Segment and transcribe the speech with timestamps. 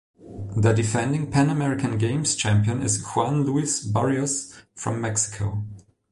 [0.57, 5.63] The defending Pan American Games champion is Juan Luis Barrios from Mexico.